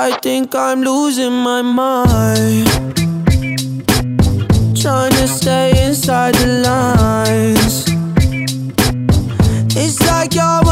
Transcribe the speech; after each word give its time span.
I 0.00 0.12
think 0.22 0.54
I'm 0.54 0.82
losing 0.82 1.32
my 1.32 1.60
mind. 1.60 2.68
Trying 4.80 5.10
to 5.10 5.26
stay 5.26 5.86
inside 5.86 6.36
the 6.36 6.62
lines. 6.64 7.84
It's 9.76 10.00
like 10.06 10.36
you're 10.36 10.67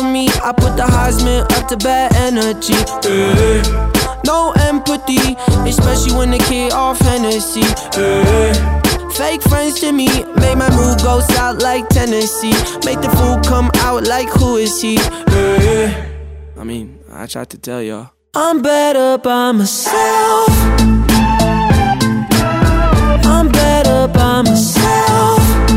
for 0.00 0.06
me. 0.06 0.28
I 0.42 0.52
put 0.52 0.76
the 0.76 0.84
Heisman 0.84 1.42
up 1.56 1.68
to 1.68 1.76
bad 1.76 2.14
energy. 2.16 2.74
Hey. 3.02 3.62
No 4.24 4.52
empathy, 4.52 5.36
especially 5.68 6.14
when 6.14 6.30
the 6.30 6.38
kid 6.38 6.72
off 6.72 6.98
Hennessy. 7.00 7.64
Hey. 7.94 8.52
Fake 9.12 9.42
friends 9.42 9.80
to 9.80 9.92
me, 9.92 10.06
make 10.36 10.56
my 10.56 10.70
mood 10.76 11.02
go 11.02 11.20
south 11.20 11.62
like 11.62 11.88
Tennessee. 11.88 12.56
Make 12.84 13.00
the 13.00 13.10
food 13.18 13.44
come 13.44 13.70
out 13.76 14.06
like 14.06 14.28
who 14.28 14.56
is 14.56 14.80
he? 14.80 14.96
Hey. 15.28 16.10
I 16.56 16.64
mean, 16.64 16.98
I 17.12 17.26
tried 17.26 17.50
to 17.50 17.58
tell 17.58 17.82
y'all. 17.82 18.10
I'm 18.34 18.62
better 18.62 19.18
by 19.18 19.52
myself. 19.52 20.50
I'm 23.24 23.48
better 23.48 24.08
by 24.08 24.42
myself. 24.42 25.69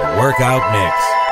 and 0.00 0.18
workout 0.20 0.72
mix. 0.72 1.23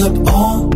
up 0.00 0.28
all 0.28 0.67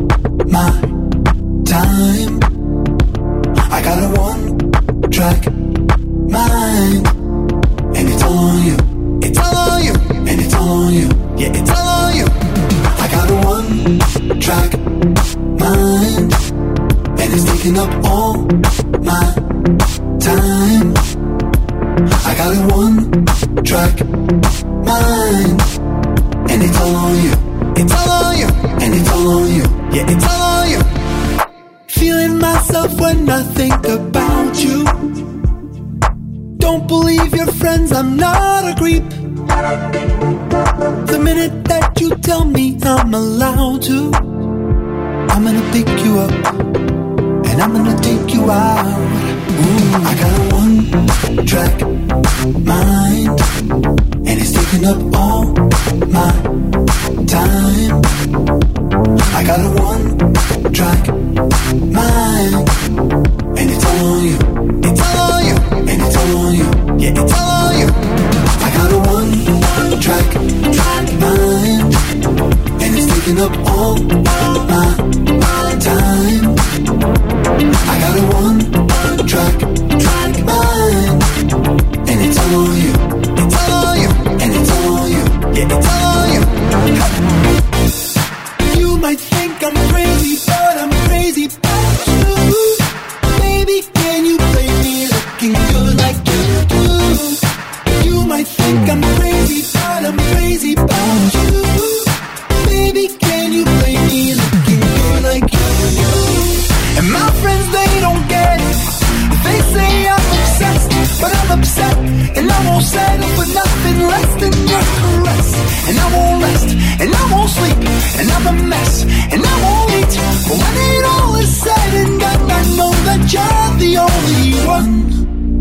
won't 112.72 112.84
settle 112.84 113.28
for 113.36 113.48
nothing 113.60 113.98
less 114.12 114.30
than 114.42 114.54
your 114.72 114.84
caress. 114.98 115.48
And 115.88 115.96
I 116.04 116.06
won't 116.14 116.42
rest, 116.44 116.68
and 117.02 117.10
I 117.20 117.24
won't 117.32 117.50
sleep, 117.58 117.78
and 118.20 118.28
I'm 118.34 118.46
a 118.46 118.54
mess, 118.72 118.94
and 119.32 119.42
I 119.52 119.54
won't 119.64 119.90
eat. 119.98 120.14
But 120.48 120.56
when 120.62 120.74
it 120.88 121.04
all 121.12 121.34
is 121.42 121.52
said 121.62 121.90
and 122.00 122.12
done, 122.20 122.50
I 122.50 122.62
know 122.78 122.92
that 123.08 123.22
you're 123.34 123.70
the 123.82 123.92
only 124.06 124.44
one 124.76 124.92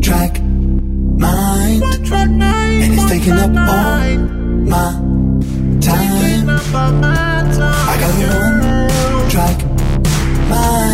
track 0.02 0.34
mind, 1.26 1.84
and 2.84 2.90
it's 2.96 3.06
taking 3.10 3.38
up 3.46 3.54
all 3.74 4.18
my 4.74 4.90
time. 5.88 6.50
I 7.92 7.96
got 8.02 8.12
a 8.14 8.30
one 8.40 9.30
track 9.34 9.58
mind. 10.50 10.91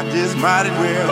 I 0.00 0.04
just 0.04 0.34
might 0.38 0.64
as 0.64 0.78
well. 0.78 1.10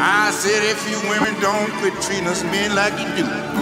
I 0.00 0.30
said, 0.30 0.62
if 0.64 0.88
you 0.88 0.98
women 1.10 1.38
don't 1.42 1.70
quit 1.72 1.92
treating 2.00 2.26
us 2.26 2.42
men 2.44 2.74
like 2.74 2.94
you 2.98 3.24
do. 3.24 3.53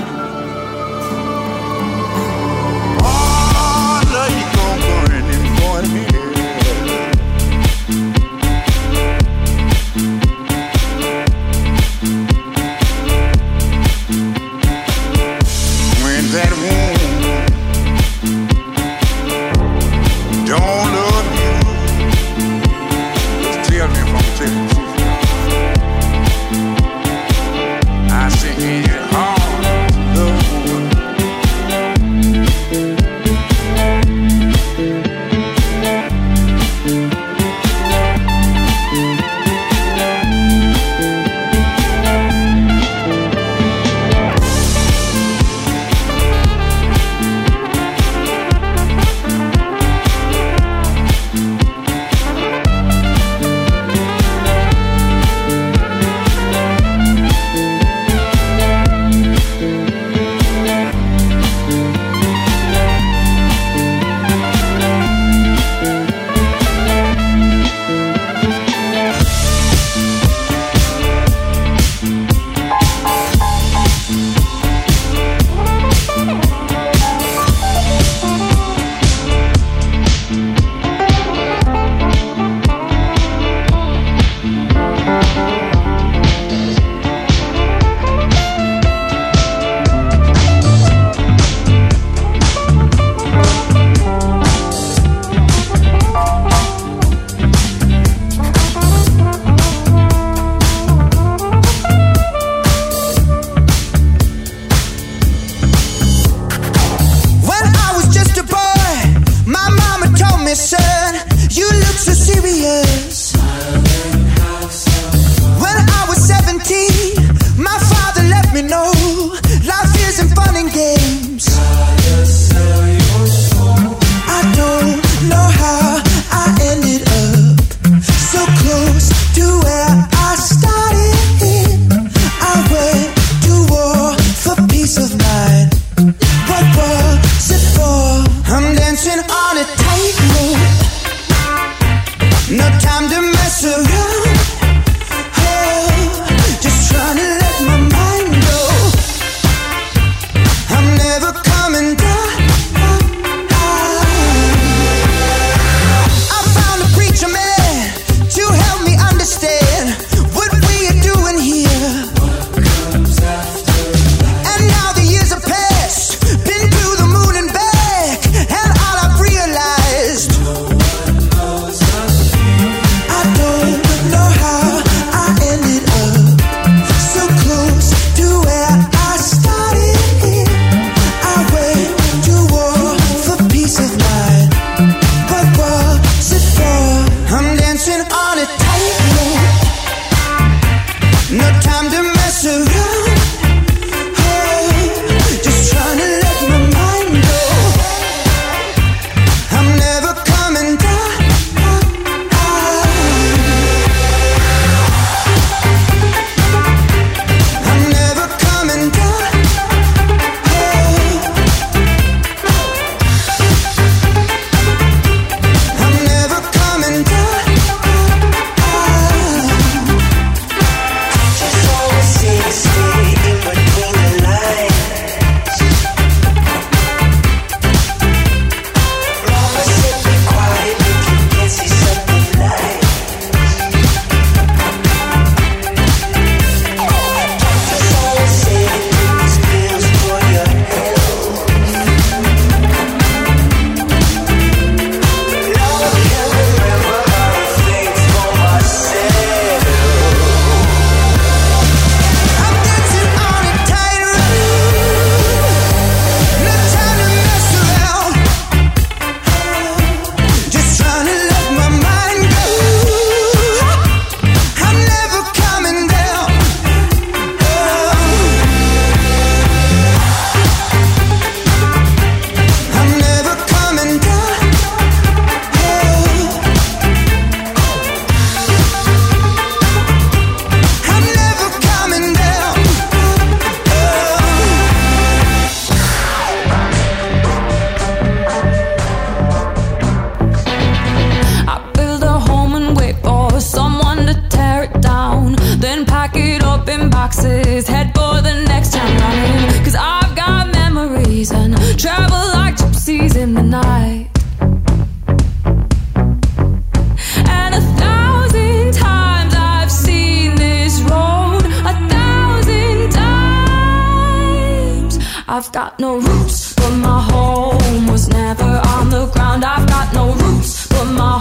I've 315.44 315.50
got 315.50 315.81
no 315.81 315.96
roots, 315.96 316.55
but 316.55 316.70
my 316.70 317.02
home 317.02 317.88
was 317.88 318.07
never 318.07 318.44
on 318.44 318.90
the 318.90 319.07
ground. 319.07 319.44
I've 319.44 319.66
got 319.66 319.92
no 319.92 320.12
roots, 320.12 320.68
but 320.68 320.85
my 320.85 321.18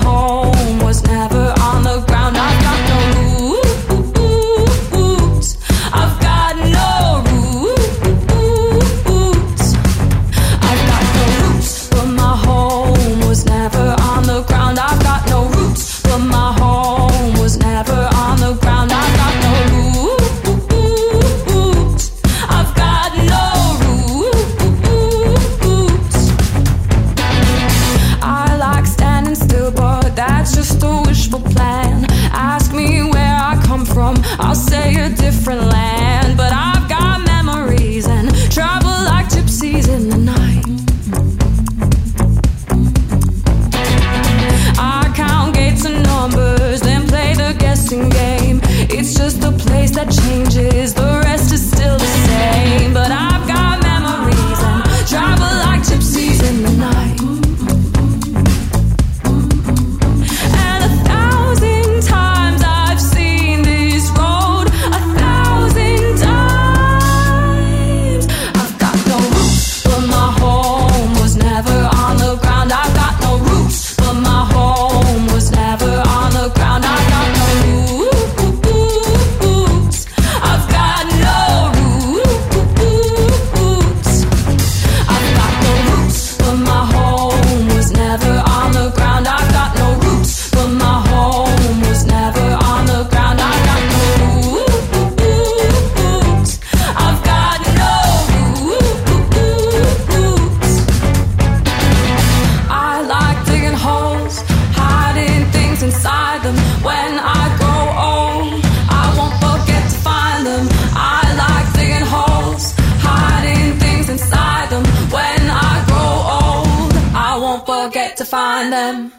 them. 118.70 119.12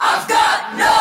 I've 0.00 0.26
got 0.26 0.76
no 0.76 0.99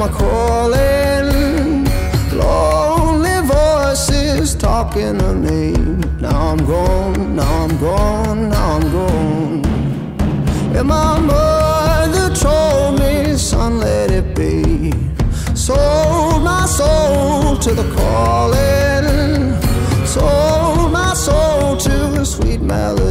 mama 0.00 0.12
calling. 0.16 1.84
Lonely 2.32 3.46
voices 3.46 4.54
talking 4.54 5.20
her 5.20 5.34
name. 5.34 6.00
Now 6.18 6.52
I'm 6.52 6.58
gone, 6.58 7.36
now 7.36 7.64
I'm 7.64 7.78
gone, 7.78 8.48
now 8.48 8.76
I'm 8.76 8.92
gone. 8.92 9.64
And 10.76 10.88
my 10.88 11.18
mother 11.18 12.34
told 12.34 12.98
me, 12.98 13.36
son, 13.36 13.80
let 13.80 14.10
it 14.10 14.34
be. 14.34 14.92
Sold 15.54 16.42
my 16.44 16.64
soul 16.66 17.58
to 17.58 17.74
the 17.74 17.86
calling. 17.94 19.54
Sold 20.06 20.92
my 20.92 21.12
soul 21.12 21.76
to 21.76 22.20
a 22.20 22.24
sweet 22.24 22.62
melody. 22.62 23.09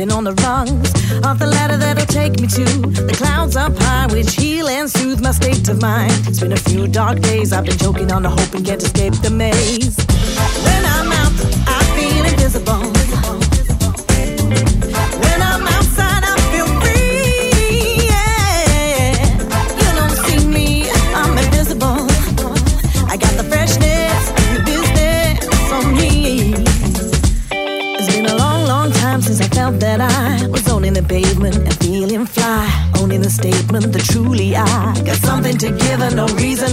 stepping 0.00 0.16
on 0.16 0.24
the 0.24 0.32
rungs 0.42 0.88
of 1.26 1.38
the 1.38 1.46
ladder 1.46 1.76
that'll 1.76 2.06
take 2.06 2.40
me 2.40 2.46
to 2.46 2.64
the 2.64 3.14
clouds 3.14 3.56
up 3.56 3.76
high, 3.76 4.06
which 4.06 4.34
heal 4.34 4.68
and 4.68 4.90
soothe 4.90 5.20
my 5.20 5.30
state 5.30 5.68
of 5.68 5.80
mind. 5.80 6.12
It's 6.26 6.40
been 6.40 6.52
a 6.52 6.56
few 6.56 6.88
dark 6.88 7.20
days, 7.20 7.52
I've 7.52 7.66
been 7.66 7.76
choking 7.76 8.10
on 8.10 8.22
the 8.22 8.30
hope 8.30 8.54
and 8.54 8.64
can't 8.64 8.82
escape 8.82 9.14
the 9.22 9.30
maze. 9.30 9.99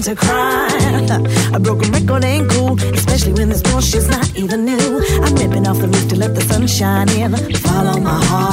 to 0.08 0.16
cry. 0.16 0.70
a 1.53 1.60
broken 1.60 1.91
record 1.91 2.24
ain't 2.24 2.49
cool, 2.51 2.80
especially 2.93 3.34
when 3.34 3.49
this 3.49 3.62
bullshit's 3.62 4.08
not 4.08 4.34
even 4.38 4.64
new. 4.64 5.03
I'm 5.24 5.36
ripping 5.36 5.68
off 5.68 5.80
the 5.80 5.88
roof 5.88 6.08
to 6.10 6.16
let 6.16 6.34
the 6.34 6.41
sun 6.41 6.66
shine 6.66 7.10
in. 7.10 7.36
Follow 7.55 7.99
my 7.99 8.24
heart. 8.26 8.47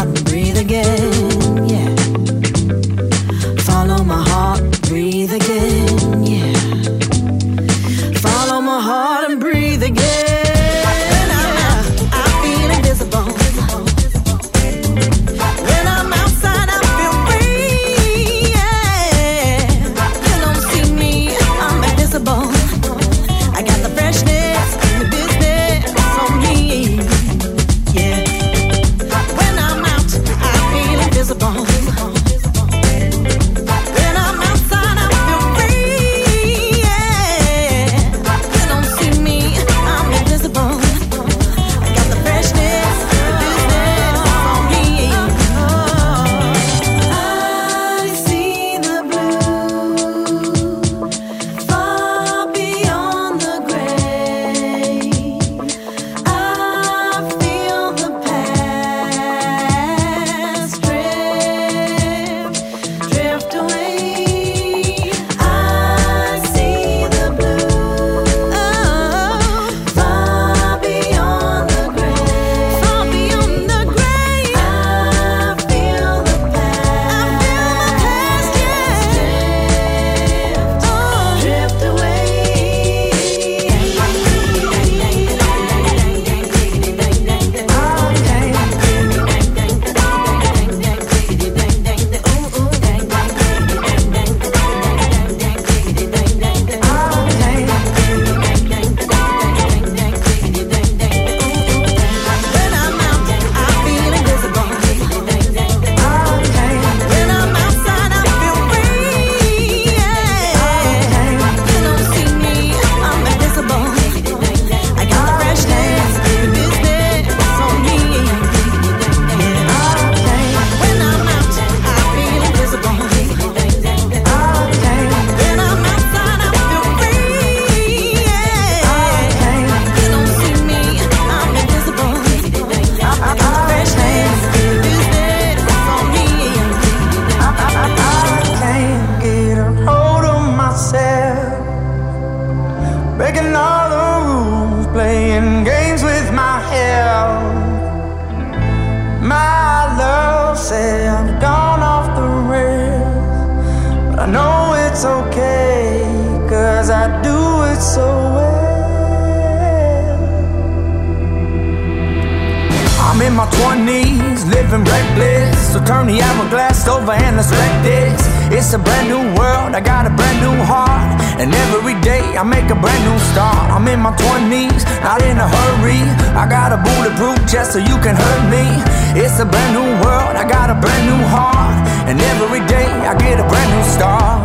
I 172.45 172.47
make 172.47 172.69
a 172.69 172.75
brand 172.75 173.05
new 173.09 173.19
start. 173.33 173.73
I'm 173.73 173.89
in 173.89 174.01
my 174.01 174.13
20s, 174.13 174.85
not 175.01 175.23
in 175.25 175.39
a 175.39 175.49
hurry. 175.49 176.05
I 176.37 176.45
got 176.45 176.77
a 176.77 176.79
bulletproof 176.85 177.41
chest 177.49 177.73
so 177.73 177.79
you 177.79 177.97
can 178.05 178.15
hurt 178.15 178.45
me. 178.53 178.85
It's 179.17 179.41
a 179.41 179.47
brand 179.47 179.73
new 179.73 179.89
world, 180.05 180.37
I 180.37 180.45
got 180.47 180.69
a 180.69 180.77
brand 180.77 181.09
new 181.09 181.25
heart. 181.25 181.89
And 182.05 182.21
every 182.21 182.61
day 182.69 182.85
I 182.85 183.17
get 183.17 183.41
a 183.41 183.49
brand 183.49 183.71
new 183.73 183.85
start. 183.97 184.44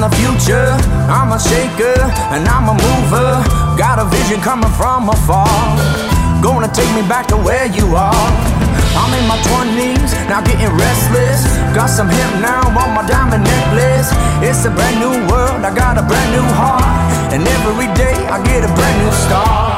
I'm 0.00 0.08
the 0.08 0.16
future, 0.16 0.64
I'm 1.12 1.30
a 1.30 1.38
shaker, 1.38 2.00
and 2.32 2.48
I'm 2.48 2.72
a 2.72 2.72
mover. 2.72 3.36
Got 3.76 3.98
a 3.98 4.08
vision 4.08 4.40
coming 4.40 4.72
from 4.72 5.10
afar, 5.10 5.44
gonna 6.40 6.72
take 6.72 6.88
me 6.96 7.06
back 7.06 7.26
to 7.26 7.36
where 7.36 7.66
you 7.66 7.84
are. 7.94 8.28
I'm 8.96 9.12
in 9.12 9.28
my 9.28 9.36
20s, 9.44 10.16
now 10.24 10.40
getting 10.40 10.72
restless. 10.72 11.44
Got 11.76 11.90
some 11.90 12.08
hip 12.08 12.32
now 12.40 12.64
on 12.80 12.94
my 12.96 13.04
diamond 13.06 13.44
necklace. 13.44 14.08
It's 14.40 14.64
a 14.64 14.70
brand 14.70 15.00
new 15.04 15.12
world, 15.28 15.60
I 15.68 15.74
got 15.76 15.98
a 15.98 16.02
brand 16.02 16.32
new 16.32 16.48
heart, 16.56 17.34
and 17.34 17.46
every 17.60 17.92
day 17.92 18.16
I 18.32 18.42
get 18.42 18.64
a 18.64 18.72
brand 18.72 19.04
new 19.04 19.12
start. 19.12 19.69